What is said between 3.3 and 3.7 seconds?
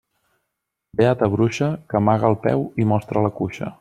cuixa.